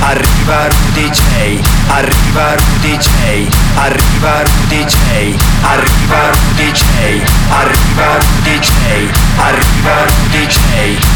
[0.00, 1.60] Arriva Rudy J.
[1.88, 3.48] Arriva Rudy J.
[3.76, 5.34] Arriva Rudy J.
[5.62, 6.82] Arriva Rudy J.
[7.48, 8.70] Arriva Rudy J.
[9.36, 10.58] Arriva Rudy J.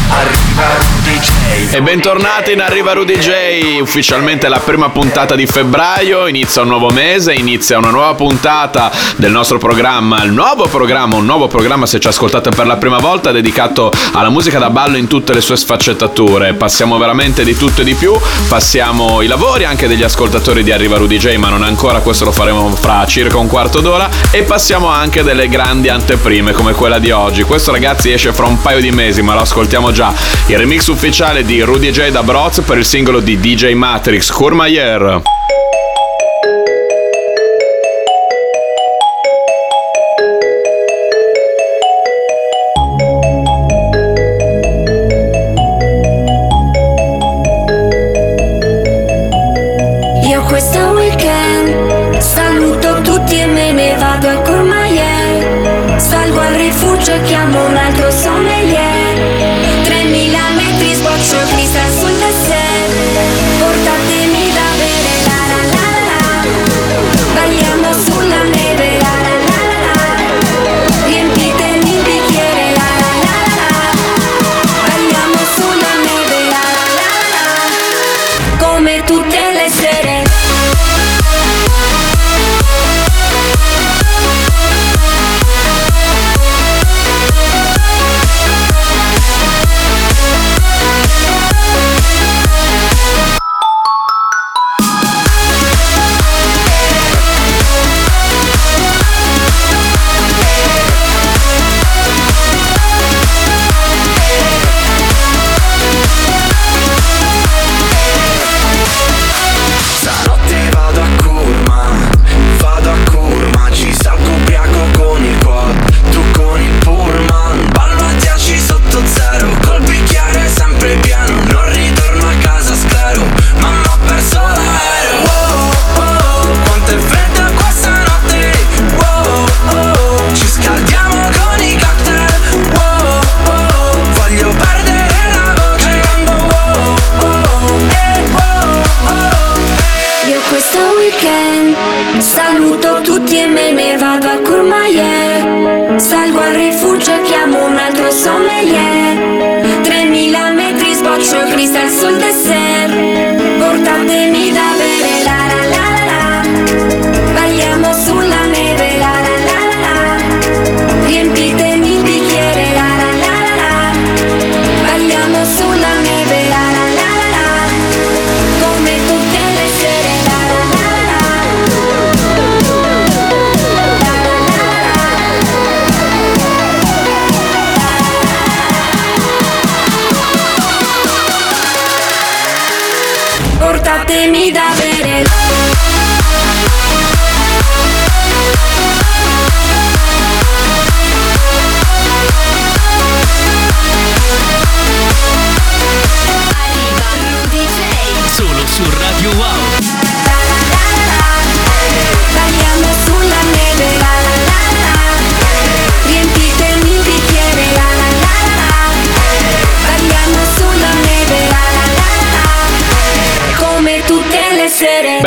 [0.09, 1.73] Arriva Rudy J.
[1.75, 6.89] E bentornati in Arriva Rudy J, ufficialmente la prima puntata di febbraio, inizia un nuovo
[6.89, 11.99] mese, inizia una nuova puntata del nostro programma, il nuovo programma, un nuovo programma se
[11.99, 15.55] ci ascoltate per la prima volta dedicato alla musica da ballo in tutte le sue
[15.55, 16.53] sfaccettature.
[16.53, 18.13] Passiamo veramente di tutto e di più,
[18.47, 22.31] passiamo i lavori anche degli ascoltatori di Arriva Rudy J, ma non ancora, questo lo
[22.31, 27.11] faremo fra circa un quarto d'ora e passiamo anche delle grandi anteprime come quella di
[27.11, 27.43] oggi.
[27.43, 30.13] Questo ragazzi esce fra un paio di mesi, ma lo ascoltiamo già.
[30.45, 35.21] Il remix ufficiale di Rudy J da Broz per il singolo di DJ Matrix Courmayer.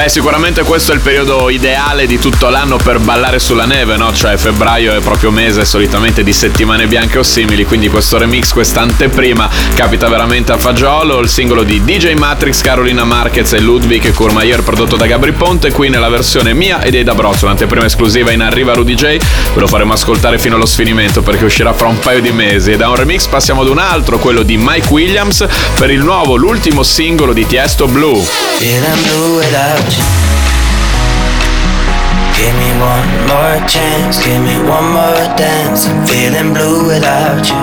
[0.05, 4.13] Beh, sicuramente questo è il periodo ideale di tutto l'anno per ballare sulla neve, no?
[4.13, 8.83] Cioè febbraio è proprio mese solitamente di settimane bianche o simili, quindi questo remix, questa
[8.83, 11.21] anteprima capita veramente a fagiolo.
[11.21, 15.89] Il singolo di DJ Matrix, Carolina Marquez e Ludwig Courmayer prodotto da Gabri Ponte, qui
[15.89, 19.05] nella versione mia ed Eda Brozzo, un'anteprima esclusiva in arriva Rudy J.
[19.55, 22.73] Ve lo faremo ascoltare fino allo sfinimento perché uscirà fra un paio di mesi.
[22.73, 25.47] E da un remix passiamo ad un altro, quello di Mike Williams,
[25.79, 28.23] per il nuovo, l'ultimo singolo di Tiesto Blue.
[32.37, 35.87] Give me one more chance, give me one more dance.
[35.87, 37.63] I'm feeling blue without you.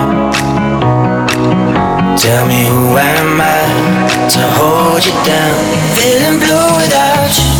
[2.16, 3.62] Tell me who am I
[4.34, 5.60] to hold you down?
[5.98, 7.50] Feeling blue without you.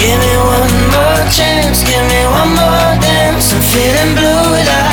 [0.00, 3.52] Give me one more chance, give me one more dance.
[3.52, 4.87] I'm feeling blue without you.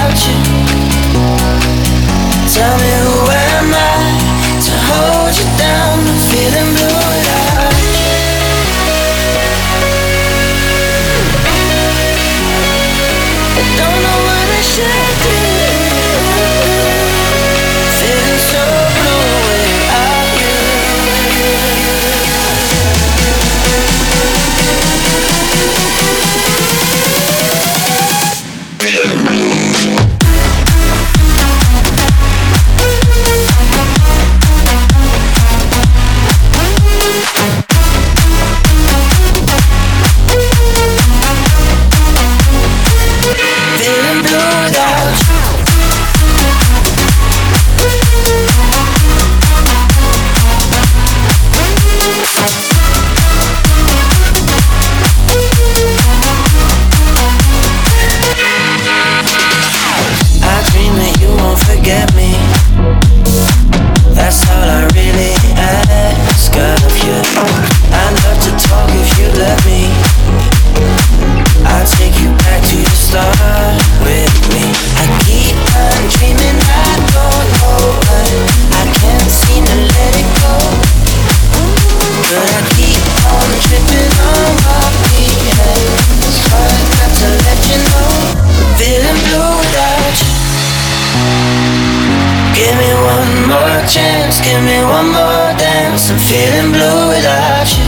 [94.55, 96.09] Give me one more dance.
[96.11, 97.87] I'm feeling blue without you.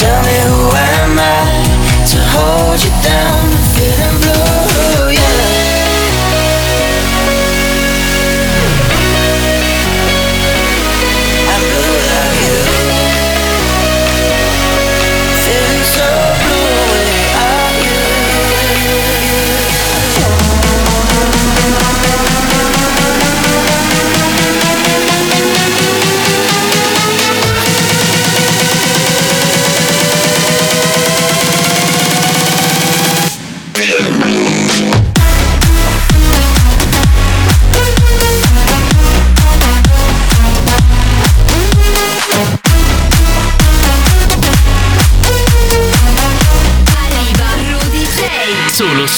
[0.00, 1.40] Tell me who am I
[2.10, 4.09] to hold you down?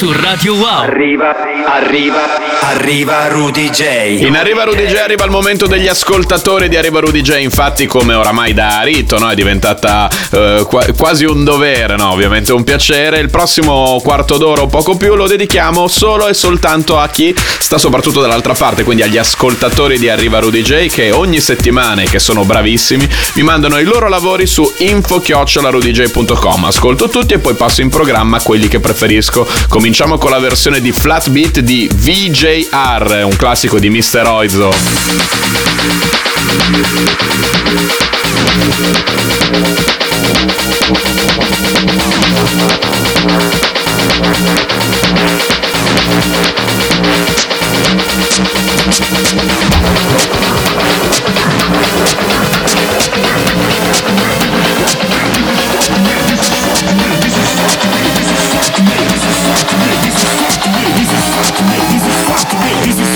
[0.02, 0.82] Su Radio Wow.
[0.82, 1.32] Arriva,
[1.66, 4.24] arriva, arriva Rudy J.
[4.24, 8.14] In Arriva Rudy J arriva il momento degli ascoltatori di Arriva Rudy J, infatti come
[8.14, 12.10] oramai da rito no, è diventata eh, qua- quasi un dovere, no?
[12.12, 13.18] ovviamente un piacere.
[13.18, 17.78] Il prossimo quarto d'ora o poco più lo dedichiamo solo e soltanto a chi sta
[17.78, 22.18] soprattutto dall'altra parte, quindi agli ascoltatori di Arriva Rudy J che ogni settimana, e che
[22.18, 26.64] sono bravissimi, mi mandano i loro lavori su info-rudyj.com.
[26.64, 29.46] Ascolto tutti e poi passo in programma quelli che preferisco.
[29.68, 34.26] Cominciamo con la versione di Flat Beat di VJR, un classico di Mr.
[34.26, 34.70] Oizo.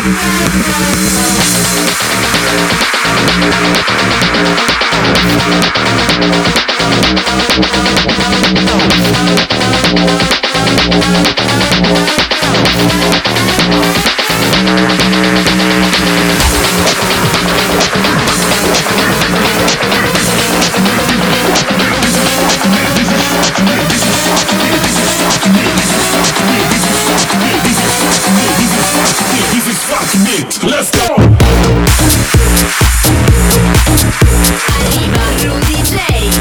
[0.03, 0.81] J.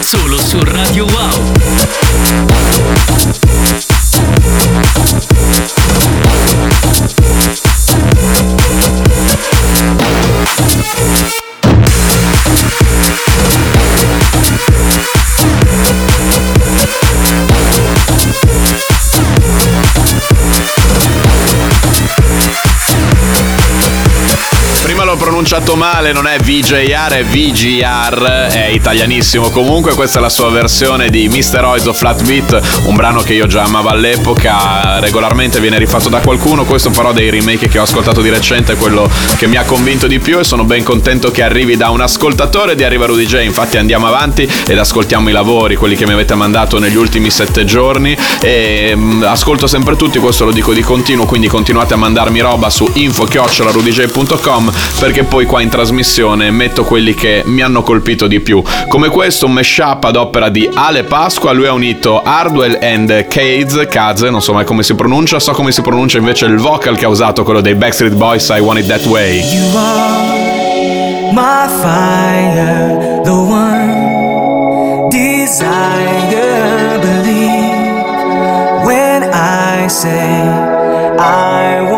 [0.01, 1.49] Solo su Radio Wow.
[4.51, 6.18] Thank you.
[25.59, 31.09] Pronunciato male, non è VJR, è VGR, è italianissimo comunque, questa è la sua versione
[31.09, 31.63] di Mr.
[31.65, 36.65] Oizo Flat Beat, un brano che io già amavo all'epoca, regolarmente viene rifatto da qualcuno,
[36.65, 40.19] questo però dei remake che ho ascoltato di recente quello che mi ha convinto di
[40.19, 43.77] più e sono ben contento che arrivi da un ascoltatore di Arriva Rudy J, infatti
[43.77, 48.15] andiamo avanti ed ascoltiamo i lavori, quelli che mi avete mandato negli ultimi sette giorni.
[48.41, 52.69] E mm, ascolto sempre tutti, questo lo dico di continuo, quindi continuate a mandarmi roba
[52.69, 58.61] su info-rudj.com perché poi qua in trasmissione metto quelli che mi hanno colpito di più.
[58.87, 63.87] Come questo, un mashup ad opera di Ale Pasqua, lui ha unito Hardwell and Cades,
[63.89, 67.05] Kaze, non so mai come si pronuncia, so come si pronuncia invece il vocal che
[67.05, 69.39] ha usato, quello dei Backstreet Boys, I Want It That Way.
[69.39, 70.37] You are
[71.33, 76.99] my fire, the one desire.
[77.01, 78.05] Believe
[78.85, 80.45] when I say
[81.17, 81.88] I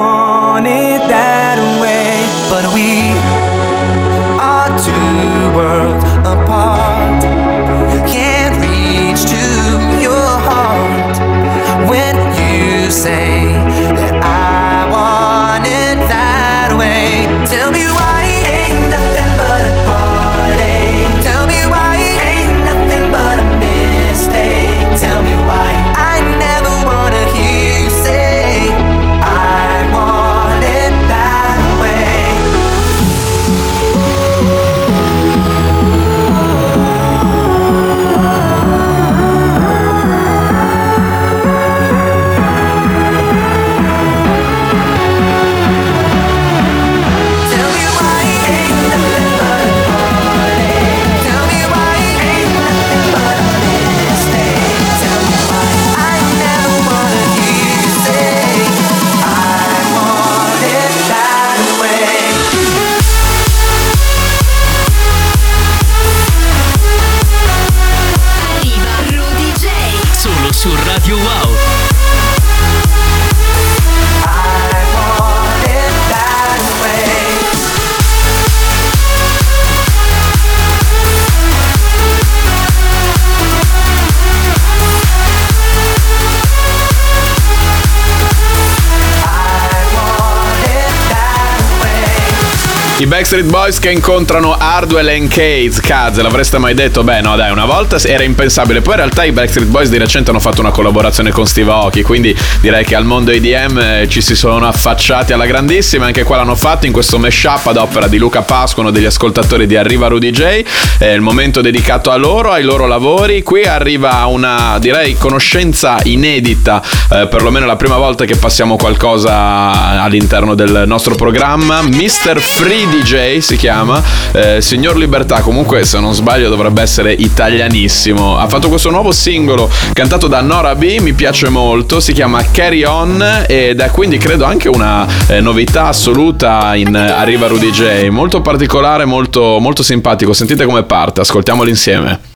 [93.02, 97.04] I Backstreet Boys che incontrano Hardwell and Cades, Kaz, l'avreste mai detto?
[97.04, 100.30] Beh no dai, una volta era impensabile, poi in realtà i Backstreet Boys di recente
[100.30, 104.22] hanno fatto una collaborazione con Steve Aoki, quindi direi che al mondo EDM eh, ci
[104.22, 108.20] si sono affacciati alla grandissima, anche qua l'hanno fatto in questo mashup ad opera di
[108.20, 110.64] Luca Pasqua, uno degli ascoltatori di Arriva Rudy J,
[111.00, 116.84] è il momento dedicato a loro, ai loro lavori, qui arriva una direi conoscenza inedita,
[117.14, 122.40] eh, perlomeno la prima volta che passiamo qualcosa all'interno del nostro programma, Mr.
[122.40, 128.38] Free DJ si chiama, eh, Signor Libertà, comunque se non sbaglio dovrebbe essere italianissimo.
[128.38, 132.84] Ha fatto questo nuovo singolo cantato da Nora B, mi piace molto, si chiama Carry
[132.84, 138.10] On ed è quindi credo anche una eh, novità assoluta in eh, Arriva Rudy J,
[138.10, 140.34] molto particolare, molto, molto simpatico.
[140.34, 142.31] Sentite come parte, ascoltiamolo insieme.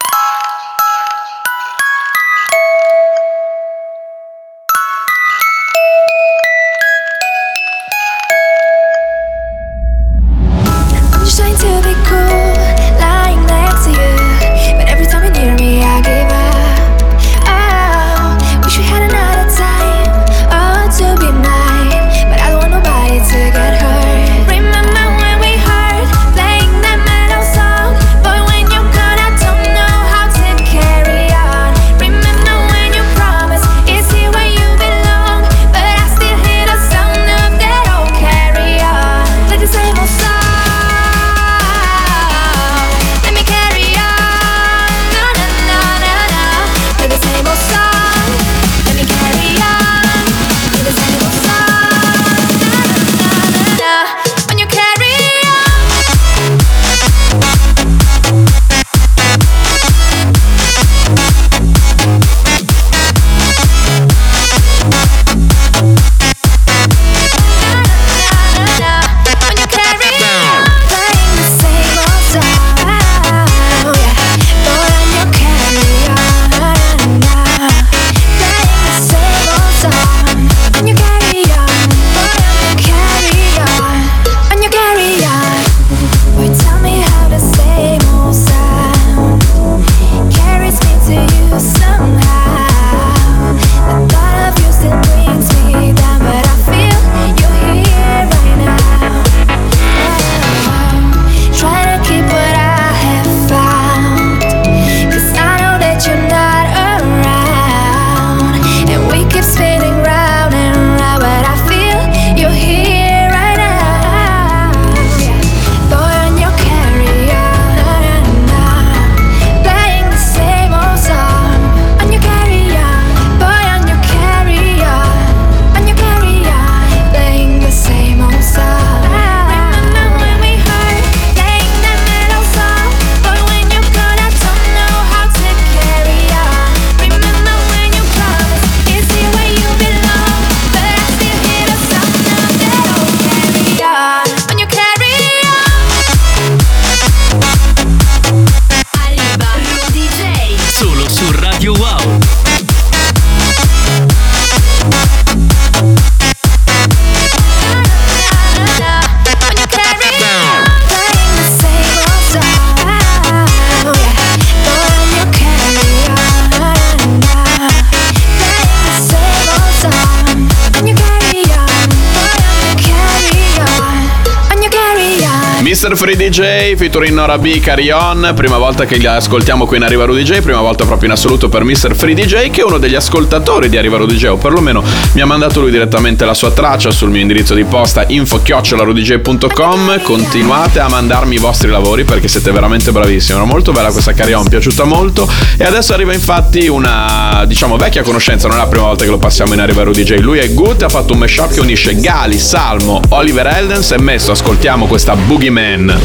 [176.65, 180.39] DJ featuring Nora B, Carion, prima volta che li ascoltiamo qui in Arriva Rudy J,
[180.39, 181.95] prima volta proprio in assoluto per Mr.
[181.95, 185.27] Free DJ che è uno degli ascoltatori di Arriva Rudy J, o perlomeno mi ha
[185.27, 191.36] mandato lui direttamente la sua traccia sul mio indirizzo di posta info-rudyj.com continuate a mandarmi
[191.36, 195.65] i vostri lavori perché siete veramente bravissimi, era molto bella questa Carion, piaciuta molto e
[195.65, 199.53] adesso arriva infatti una diciamo vecchia conoscenza, non è la prima volta che lo passiamo
[199.53, 203.01] in Arriva Rudy J, lui è Good, ha fatto un mashup che unisce Gali, Salmo,
[203.10, 206.00] Oliver Eldens e messo, ascoltiamo questa Boogeyman.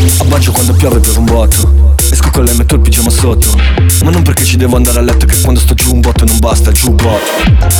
[0.50, 1.94] A bacio quando piove bevo un botto.
[2.10, 3.56] Esco con lei metto il pigiama sotto.
[4.02, 6.38] Ma non perché ci devo andare a letto Che quando sto giù un botto non
[6.38, 7.30] basta giù botto.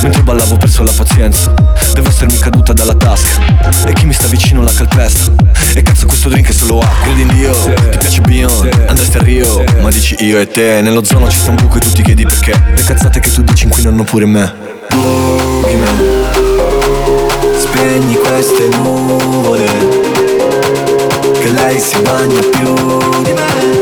[0.03, 1.53] Mentre ballavo perso la pazienza.
[1.93, 3.41] Devo essermi caduta dalla tasca.
[3.85, 5.31] E chi mi sta vicino la calpesta.
[5.73, 7.03] E cazzo questo drink è solo acqua.
[7.03, 7.51] Credi in Dio,
[7.91, 8.85] ti piace Beyond?
[8.87, 10.81] Andresti a Rio, ma dici io e te.
[10.81, 12.51] Nello zono ci sta un buco e tu ti chiedi perché.
[12.51, 14.53] Le cazzate che tu dici inquinano pure me.
[14.89, 15.99] Boogeyman
[17.57, 20.10] Spegni queste nuvole
[21.41, 22.73] che lei si bagna più
[23.23, 23.79] di me.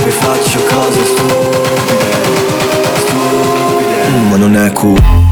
[0.00, 2.12] Poi faccio cose stupide,
[2.96, 4.08] stupide.
[4.08, 5.23] Mm, Ma non è cool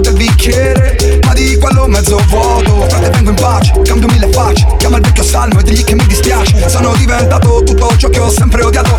[0.00, 2.86] Del bicchiere Ma di quello mezzo vuoto.
[2.88, 6.04] Frate vengo in pace, cambio mille facce Chiama il vecchio salmo e digli che mi
[6.06, 6.68] dispiace.
[6.68, 8.98] Sono diventato tutto ciò che ho sempre odiato.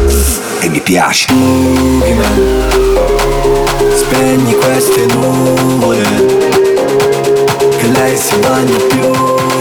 [0.62, 1.34] E mi piace.
[1.34, 2.62] Boogeyman
[3.96, 6.04] Spegni queste nuvole
[7.78, 9.12] Che lei si bagna più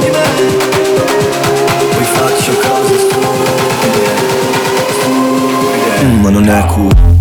[0.01, 0.29] di me.
[1.90, 4.14] Poi faccio cose stupide
[5.01, 6.05] Stupide.
[6.05, 7.12] Mm, Ma non è cool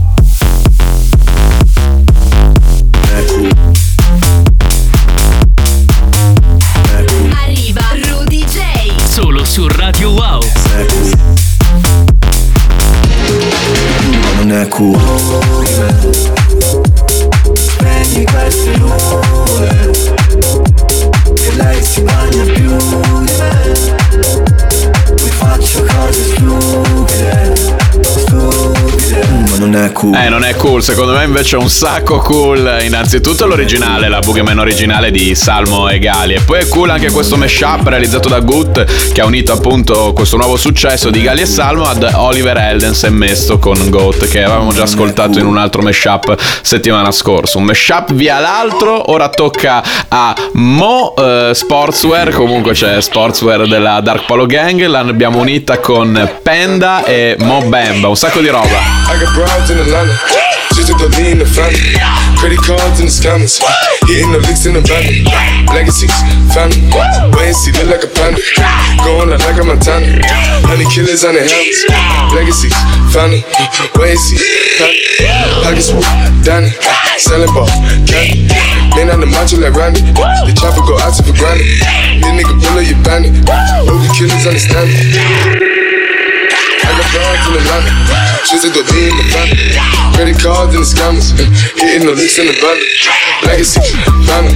[30.01, 32.79] cool Eh, non è cool, secondo me invece è un sacco cool.
[32.81, 36.33] Innanzitutto l'originale, la Boogeyman originale di Salmo e Gali.
[36.33, 40.37] E poi è cool anche questo mashup realizzato da Goot, che ha unito appunto questo
[40.37, 44.73] nuovo successo di Gali e Salmo ad Oliver Eldens e messo con Goat, che avevamo
[44.73, 47.59] già ascoltato in un altro mashup settimana scorsa.
[47.59, 54.25] Un mashup via l'altro, ora tocca a Mo eh, Sportswear, comunque c'è Sportswear della Dark
[54.25, 59.00] Polo Gang, l'abbiamo unita con Panda e Mo Bamba, un sacco di roba.
[59.11, 60.15] I got broads in Atlanta.
[60.71, 61.83] Just throw me in the family.
[62.39, 63.59] Credit cards in the scammers.
[64.07, 65.27] Hitting the licks in the van.
[65.67, 66.15] Legacies,
[66.55, 66.79] family.
[67.35, 68.39] Wait and see, look like a panda.
[69.03, 70.07] Going like a Montana.
[70.63, 71.83] Honey killers on the helmets.
[72.31, 72.71] Legacies,
[73.11, 73.43] family.
[73.99, 74.39] Wait and see.
[75.59, 76.07] Pockets full,
[76.47, 76.71] Danny.
[77.19, 77.67] Selling ball,
[78.07, 78.47] candy.
[78.95, 79.99] Man on the macho like Randy.
[80.47, 81.67] The chopper go out to for granted.
[82.23, 83.35] This nigga pull up your bandit.
[83.43, 85.70] The killers understand it.
[87.11, 87.91] Broads in Atlanta.
[88.47, 89.75] Just to throw me in the family.
[90.15, 91.35] Credit cards and the scammers.
[91.79, 92.79] Hitting the licks in the van.
[93.43, 93.83] Legacy,
[94.23, 94.55] family.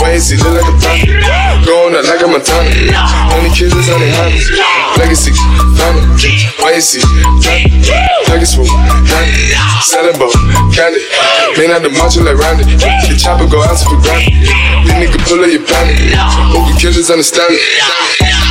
[0.00, 1.12] Wait and see, look like a panda.
[1.68, 2.72] Going out like a Montana.
[3.36, 4.48] Only killers on their hands.
[4.96, 5.36] Legacy,
[5.76, 6.08] family.
[6.64, 7.04] Wait and see,
[7.44, 7.68] family.
[8.24, 8.64] Pockets full,
[9.04, 9.52] candy.
[9.84, 10.32] Selling ball,
[10.72, 11.04] candy.
[11.60, 12.64] Man out the macho like Randy.
[12.64, 14.32] The chopper go out for granted.
[14.88, 16.16] This nigga pull up your panic.
[16.16, 18.49] Hope the killers understand it.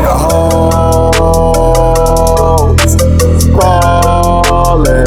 [0.00, 1.12] like a hole.
[4.40, 5.04] Falling,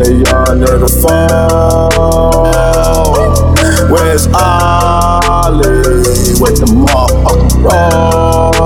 [0.00, 1.90] a young nigga fall.
[3.90, 5.82] Where's Ollie
[6.40, 7.10] with the mop
[7.62, 8.56] roll?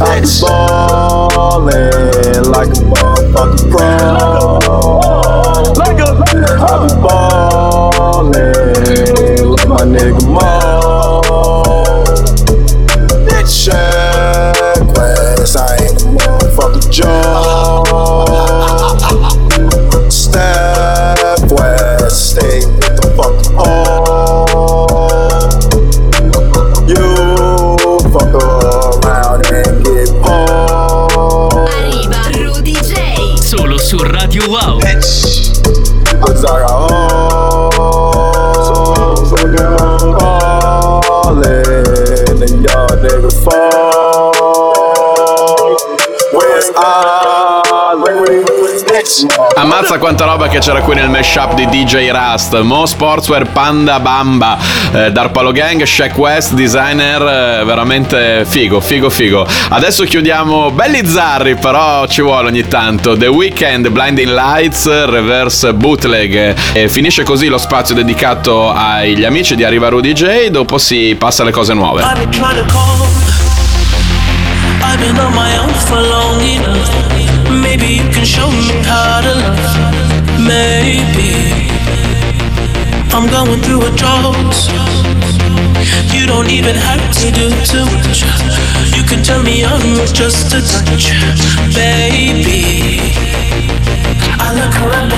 [0.00, 1.82] I'm falling
[2.50, 3.86] like a motherfucking pro.
[5.78, 8.52] Like a, like a, I'm balling
[9.50, 10.51] like my nigga Mo.
[49.72, 52.60] Ammazza quanta roba che c'era qui nel mashup di DJ Rust.
[52.60, 54.58] Mo Sportswear, Panda Bamba,
[54.92, 59.46] eh, Darpalo Gang, Shaq West, designer, eh, veramente figo, figo, figo.
[59.70, 63.16] Adesso chiudiamo belli zarri, però ci vuole ogni tanto.
[63.16, 66.54] The Weeknd, Blinding Lights, Reverse Bootleg.
[66.74, 70.50] E finisce così lo spazio dedicato agli amici di Arriva Rudy.
[70.50, 72.02] Dopo si passa alle cose nuove.
[74.84, 77.31] I've been on my own for long enough.
[77.60, 79.92] Maybe you can show me how to love.
[80.40, 81.52] Maybe
[83.12, 84.56] I'm going through a drought.
[86.14, 88.22] You don't even have to do too much.
[88.96, 89.62] You can tell me
[90.00, 91.12] with just a touch,
[91.74, 93.12] baby.
[94.40, 95.12] I look around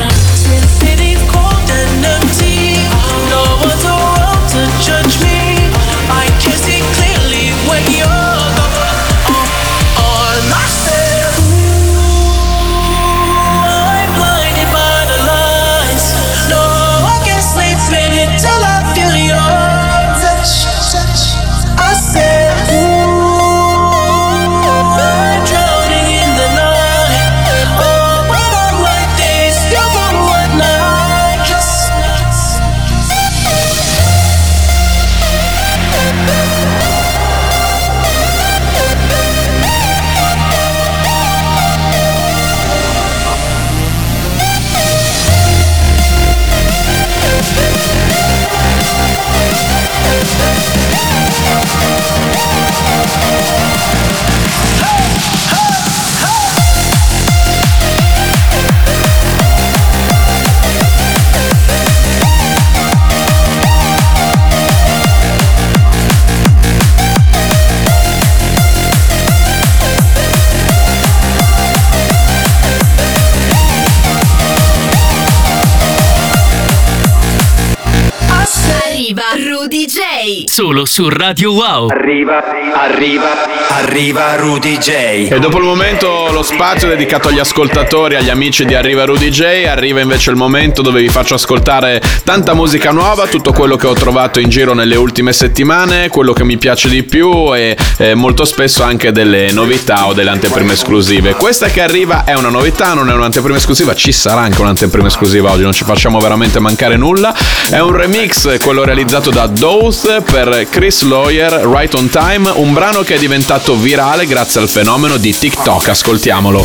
[80.54, 81.88] Solo su Radio Wow.
[81.88, 82.40] Arriva,
[82.76, 83.26] arriva,
[83.70, 84.88] arriva Rudy J.
[85.28, 89.64] E dopo il momento lo spazio dedicato agli ascoltatori, agli amici di Arriva Rudy J,
[89.66, 93.94] arriva invece il momento dove vi faccio ascoltare tanta musica nuova, tutto quello che ho
[93.94, 98.44] trovato in giro nelle ultime settimane, quello che mi piace di più e eh, molto
[98.44, 101.32] spesso anche delle novità o delle anteprime esclusive.
[101.32, 105.50] Questa che arriva è una novità, non è un'anteprima esclusiva, ci sarà anche un'anteprima esclusiva
[105.50, 107.34] oggi, non ci facciamo veramente mancare nulla.
[107.68, 113.02] È un remix, quello realizzato da Dose per Chris Lawyer, Right on Time, un brano
[113.02, 115.88] che è diventato virale grazie al fenomeno di TikTok.
[115.88, 116.64] Ascoltiamolo.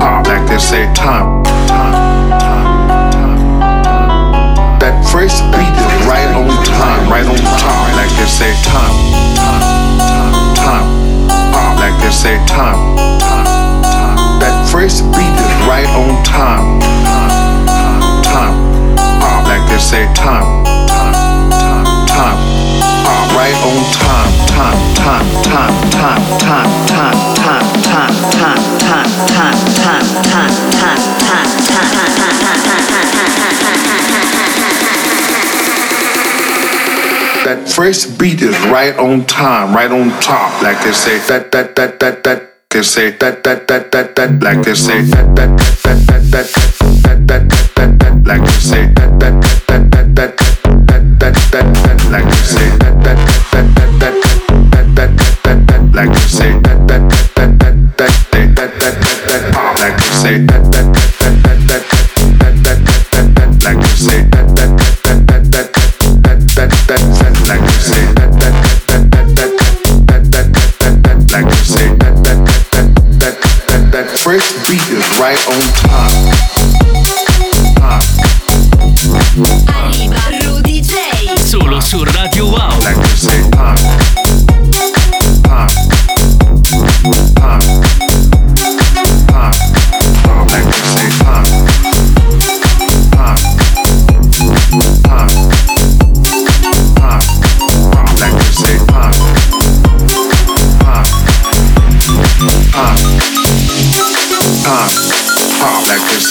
[0.00, 0.22] Ah,
[0.58, 4.78] say, time, time, time, time.
[4.78, 5.04] That
[12.46, 12.96] time.
[14.40, 16.79] That first beat is right on time,
[19.80, 22.38] say, time, time, time, time.
[23.08, 29.24] Ah, right on time, time, time, time, time, time, time, time, time, time, time, time,
[29.24, 29.74] time,
[35.26, 35.60] time, time,
[37.42, 40.62] That first beat is right on time, right on top.
[40.62, 42.49] Like they say, that, that, that, that, that.
[42.72, 44.40] They say that, that, that, that, that.
[44.40, 46.46] Like they say, that, that, that, that, that,
[47.02, 48.24] that, that, that, that, that.
[48.24, 50.36] Like they say, that, that, that, that, that,
[50.86, 51.98] that, that, that, that.
[52.12, 53.18] Like they say, that, that,
[53.50, 54.14] that, that, that,
[54.70, 55.10] that, that,
[55.42, 55.82] that, that.
[55.92, 58.14] Like they say, that, that, that, that,
[58.54, 58.78] that,
[60.46, 60.59] that,
[74.30, 75.99] fresh beat is right on time.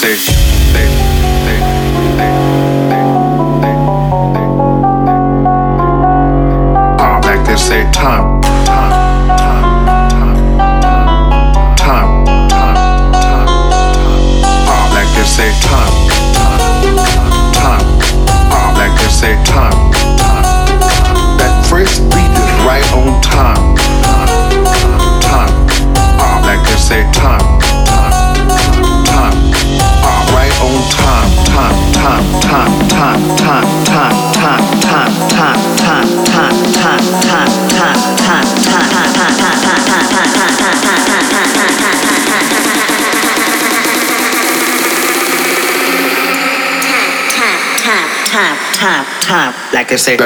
[0.00, 0.32] seja.
[6.96, 9.68] Time back there say time, time, time,
[10.08, 10.38] time,
[11.76, 12.76] time, time,
[14.64, 15.94] time, say time,
[16.32, 16.64] time,
[17.52, 17.84] time,
[18.48, 18.74] time.
[18.76, 20.44] back say time, time.
[21.36, 23.69] That first beat is right on time.
[49.30, 50.16] time, like I say.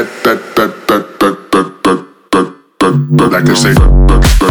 [3.35, 4.44] Like I say.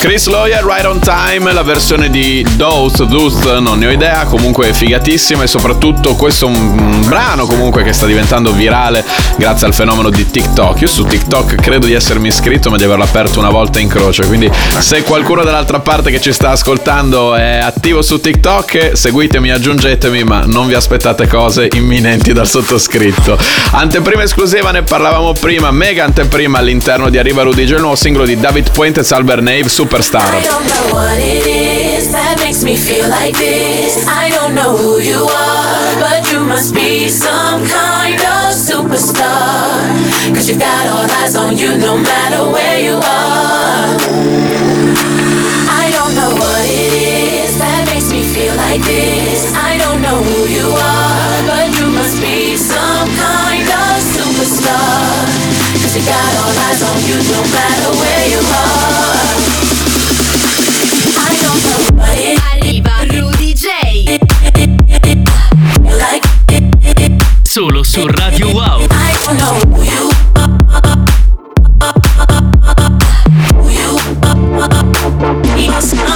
[0.00, 4.72] Chris Lawyer, Right on Time, la versione di Dose, Dust, non ne ho idea, comunque
[4.72, 9.04] figatissima e soprattutto questo è un, brano comunque che sta diventando virale
[9.36, 10.80] grazie al fenomeno di TikTok.
[10.80, 14.26] Io su TikTok credo di essermi iscritto ma di averlo aperto una volta in croce,
[14.26, 20.24] quindi se qualcuno dall'altra parte che ci sta ascoltando è attivo su TikTok, seguitemi, aggiungetemi,
[20.24, 23.36] ma non vi aspettate cose imminenti dal sottoscritto.
[23.72, 28.38] Anteprima esclusiva, ne parlavamo prima, mega anteprima all'interno di Arriva Rudy il nuovo singolo di
[28.38, 30.22] David Puentes, Albert Nave, Superstar.
[30.22, 34.06] I don't know what it is that makes me feel like this.
[34.06, 39.82] I don't know who you are, but you must be some kind of superstar.
[40.30, 43.90] Cause you got all eyes on you no matter where you are.
[45.74, 49.50] I don't know what it is that makes me feel like this.
[49.58, 55.18] I don't know who you are, but you must be some kind of superstar.
[55.82, 59.09] Cause you got all eyes on you no matter where you are.
[67.52, 68.86] Solo su Radio Wow.
[75.56, 76.09] I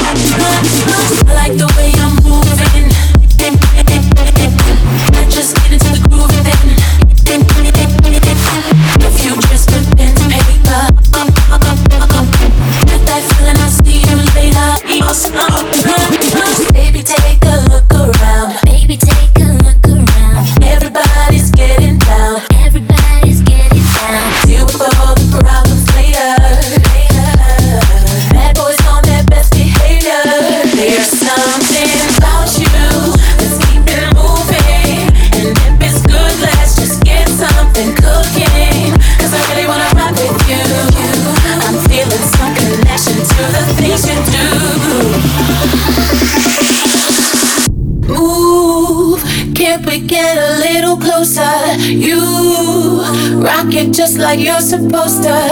[54.80, 55.43] supposed to.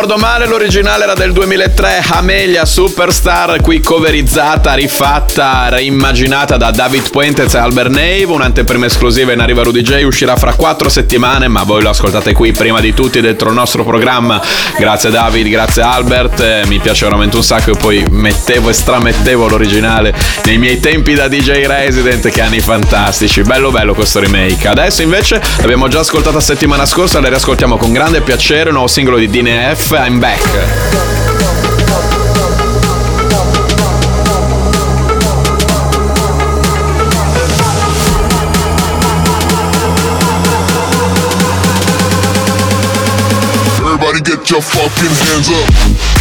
[0.00, 7.52] Ricordo male, l'originale era del 2003, Amelia Superstar, qui coverizzata, rifatta, reimmaginata da David Puentes
[7.54, 8.26] e Albert Nave.
[8.26, 12.52] Un'anteprima esclusiva in arriva Rudy J, uscirà fra quattro settimane, ma voi lo ascoltate qui
[12.52, 14.40] prima di tutti dentro il nostro programma.
[14.78, 19.48] Grazie David, grazie Albert, eh, mi piace veramente un sacco e poi mettevo e stramettevo
[19.48, 23.42] l'originale nei miei tempi da DJ Resident, che anni fantastici.
[23.42, 24.68] Bello bello questo remake.
[24.68, 29.16] Adesso invece l'abbiamo già ascoltata settimana scorsa, la riascoltiamo con grande piacere, un nuovo singolo
[29.16, 30.38] di DNF, Steinbeck.
[43.78, 46.17] Everybody get your fucking hands up.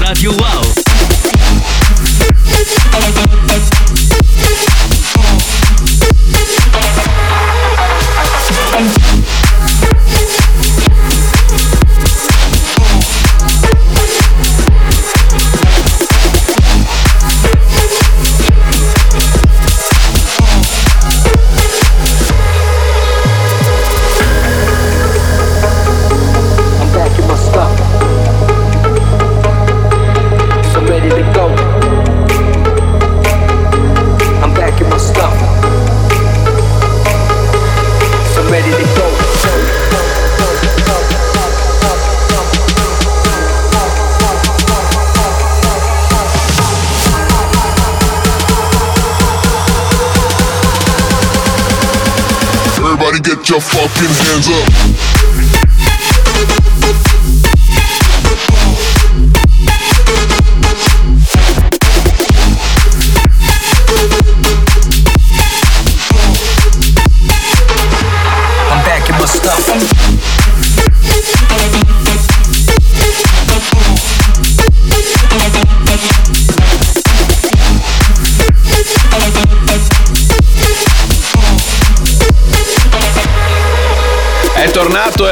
[0.00, 0.30] Radio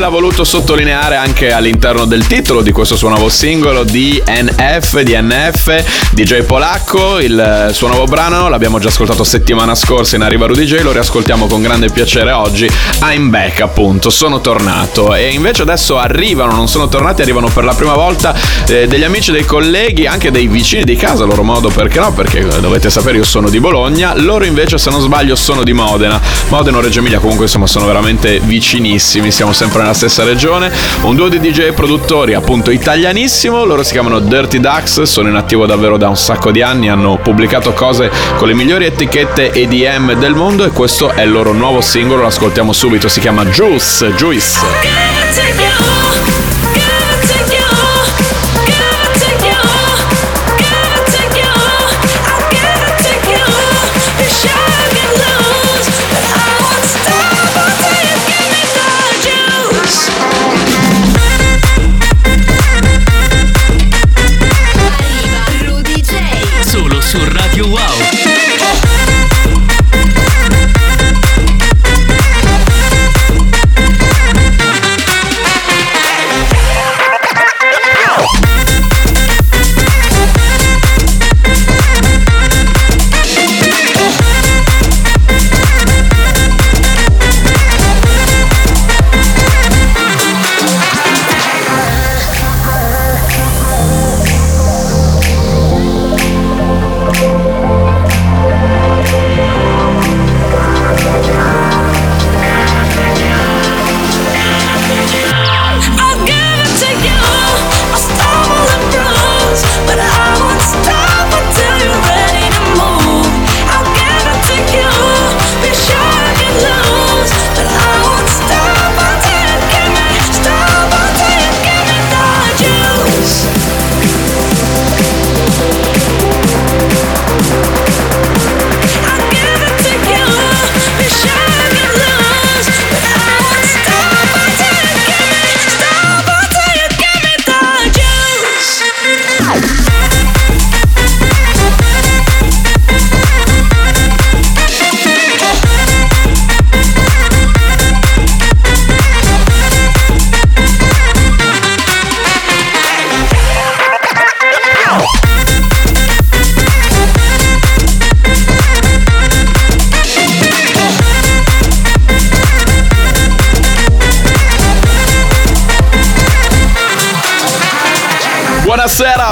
[0.07, 6.43] l'ha voluto sottolineare anche all'interno del titolo di questo suo nuovo singolo DNF, DNF, DJ
[6.43, 10.93] Polacco, il suo nuovo brano l'abbiamo già ascoltato settimana scorsa in Arriva Rudy J, lo
[10.93, 12.71] riascoltiamo con grande piacere oggi,
[13.03, 15.13] I'm back appunto, sono tornato.
[15.13, 18.33] E invece adesso arrivano, non sono tornati, arrivano per la prima volta
[18.69, 22.39] eh, degli amici, dei colleghi, anche dei vicini di casa, loro modo perché no, perché
[22.39, 26.21] eh, dovete sapere io sono di Bologna, loro invece se non sbaglio sono di Modena,
[26.49, 30.70] Modena o Reggio Emilia comunque insomma sono veramente vicinissimi, siamo sempre nella stessa regione.
[31.03, 35.34] Un duo di DJ e produttori appunto italianissimo, loro si chiamano Dirty Ducks, sono in
[35.34, 40.12] attivo davvero da un sacco di anni, hanno pubblicato cose con le migliori etichette EDM
[40.12, 44.12] del mondo e questo è il loro nuovo singolo, lo ascoltiamo subito, si chiama Juice,
[44.12, 44.59] Juice.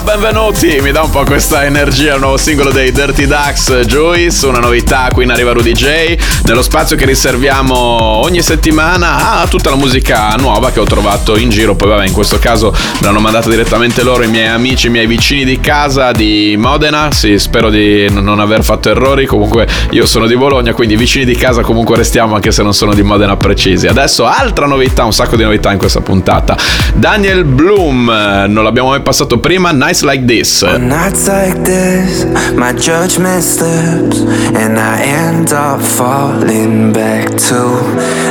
[0.05, 0.79] Benvenuti.
[0.83, 5.09] Mi dà un po' questa energia il nuovo singolo dei Dirty Ducks Juice, una novità
[5.11, 10.35] qui in Arriva Rudy J, nello spazio che riserviamo ogni settimana a tutta la musica
[10.39, 11.75] nuova che ho trovato in giro.
[11.75, 15.07] Poi vabbè, in questo caso me l'hanno mandata direttamente loro, i miei amici, i miei
[15.07, 17.11] vicini di casa di Modena.
[17.11, 19.25] Sì, spero di non aver fatto errori.
[19.25, 22.93] Comunque io sono di Bologna, quindi vicini di casa comunque restiamo anche se non sono
[22.93, 23.87] di Modena precisi.
[23.87, 26.57] Adesso altra novità, un sacco di novità in questa puntata.
[26.93, 30.63] Daniel Bloom, eh, non l'abbiamo mai passato prima, Nights Like This.
[30.65, 32.25] On nights like this,
[32.57, 34.23] my judgment slips,
[34.57, 37.63] and I end up falling back to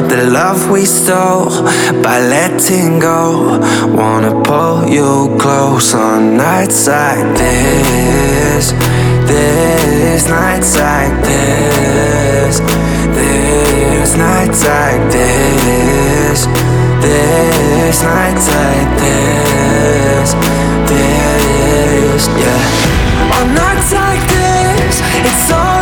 [0.10, 1.64] the love we stole
[2.04, 3.62] by letting go.
[3.96, 8.74] Wanna pull you close on nights like this,
[9.26, 12.60] this nights like this,
[13.16, 16.46] this nights like this,
[17.00, 20.34] this nights like this,
[20.90, 21.33] this,
[22.06, 23.40] yeah.
[23.40, 25.73] On nights like this, it's all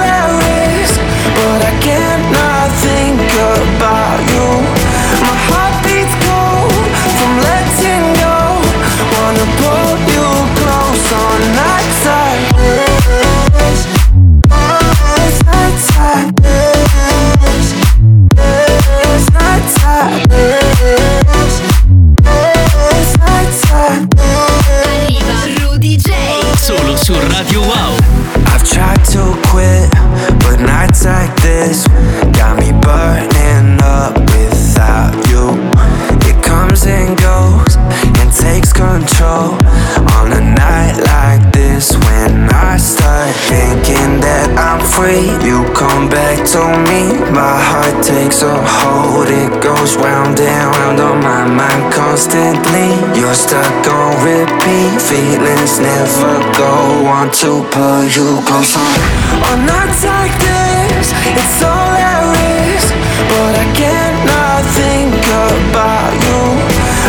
[44.92, 46.60] I'm free, you come back to
[46.92, 47.16] me.
[47.32, 52.92] My heart takes a hold, it goes round and round on my mind constantly.
[53.16, 57.04] You're stuck on repeat, feelings never go.
[57.08, 59.00] Want to pull you close on.
[59.48, 61.08] On nights like this,
[61.40, 62.92] it's all at risk,
[63.32, 66.42] but I can't not think about you.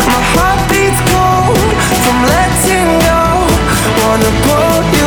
[0.07, 3.23] My heart beats cold from letting go.
[3.99, 5.03] Wanna pull you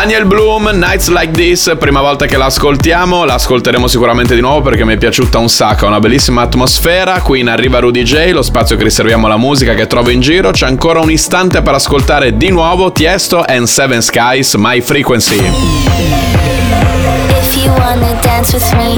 [0.00, 4.94] Daniel Bloom, Nights Like This, prima volta che l'ascoltiamo, l'ascolteremo sicuramente di nuovo perché mi
[4.94, 8.76] è piaciuta un sacco, ha una bellissima atmosfera, qui in Arriva Rudy J, lo spazio
[8.76, 12.48] che riserviamo alla musica che trovo in giro, c'è ancora un istante per ascoltare di
[12.48, 15.42] nuovo Tiesto and Seven Skies, My Frequency.
[17.38, 18.94] If you wanna dance with me,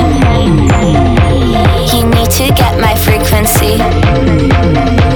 [1.93, 5.11] you need to get my frequency.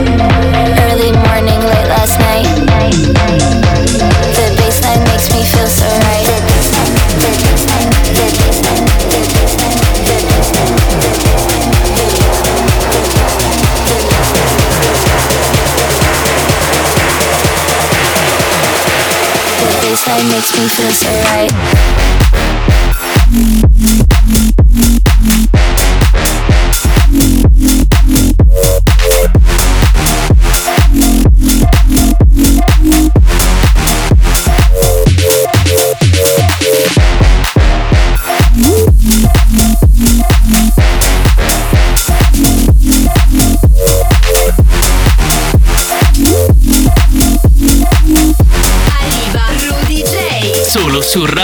[20.57, 21.76] nothing feels alright.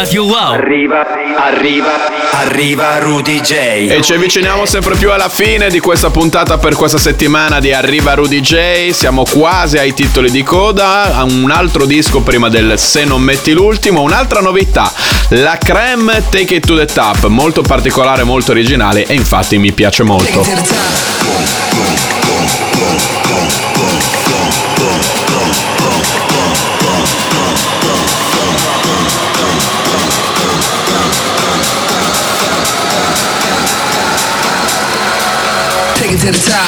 [0.03, 0.55] Radio Wow.
[0.55, 1.93] Arriva, arriva,
[2.33, 3.53] arriva Rudy J.
[3.89, 8.15] E ci avviciniamo sempre più alla fine di questa puntata per questa settimana di Arriva
[8.15, 8.91] Rudy J.
[8.91, 11.15] Siamo quasi ai titoli di coda.
[11.15, 14.01] A Un altro disco prima del Se non metti l'ultimo.
[14.01, 14.93] Un'altra novità,
[15.29, 17.27] la creme Take It to the Top.
[17.27, 21.12] Molto particolare, molto originale e infatti mi piace molto.
[36.23, 36.62] To the top.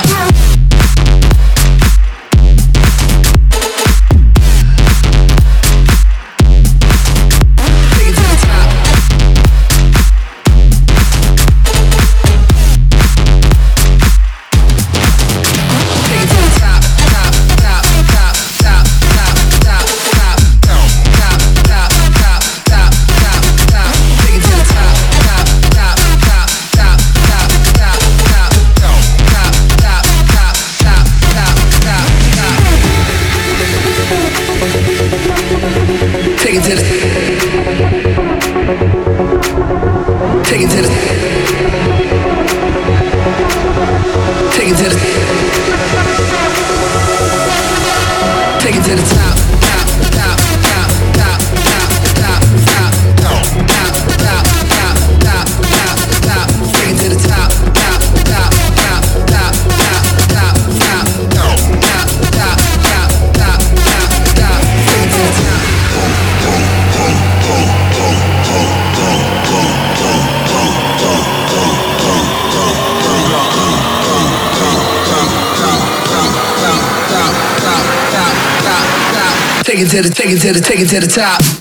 [80.44, 81.53] To the, take it to the top.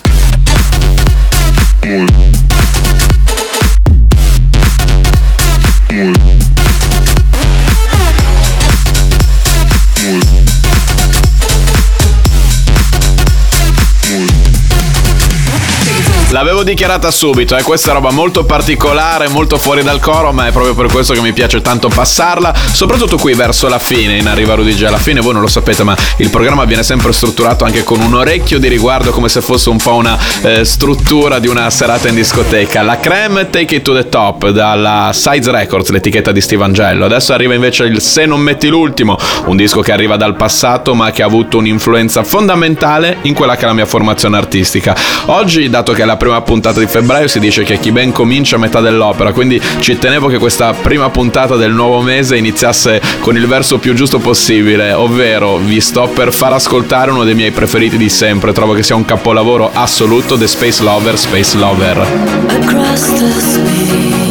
[16.34, 20.74] L'avevo dichiarata subito, eh, questa roba molto particolare, molto fuori dal coro, ma è proprio
[20.74, 24.74] per questo che mi piace tanto passarla, soprattutto qui verso la fine, in Arriva Rudy
[24.74, 24.82] J.
[24.82, 28.14] Alla fine voi non lo sapete, ma il programma viene sempre strutturato anche con un
[28.14, 32.16] orecchio di riguardo, come se fosse un po' una eh, struttura di una serata in
[32.16, 32.82] discoteca.
[32.82, 37.04] La creme Take It To The Top dalla Sides Records, l'etichetta di Steve Angello.
[37.04, 41.12] Adesso arriva invece il Se non metti l'ultimo, un disco che arriva dal passato, ma
[41.12, 44.96] che ha avuto un'influenza fondamentale in quella che è la mia formazione artistica.
[45.26, 48.56] Oggi, dato che è la prima puntata di febbraio, si dice che chi ben comincia
[48.56, 53.36] a metà dell'opera, quindi ci tenevo che questa prima puntata del nuovo mese iniziasse con
[53.36, 57.98] il verso più giusto possibile, ovvero vi sto per far ascoltare uno dei miei preferiti
[57.98, 61.98] di sempre, trovo che sia un capolavoro assoluto, The Space Lover, Space Lover.
[61.98, 64.23] Across the space,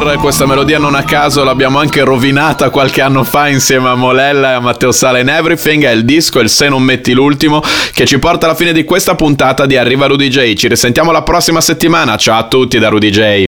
[0.00, 4.52] Lover, questa melodia non a caso l'abbiamo anche rovinata qualche anno fa insieme a Molella
[4.52, 8.06] e a Matteo Sala in Everything, è il disco Il Se non metti l'ultimo che
[8.06, 10.54] ci porta alla fine di questa puntata di Arriva Rudy J.
[10.54, 13.38] Ci risentiamo la prossima settimana, ciao a tutti da Rudy J.